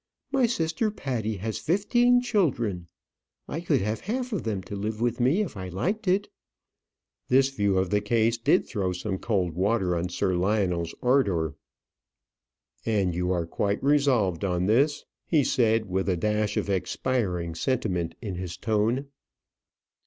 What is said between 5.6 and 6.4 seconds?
liked it."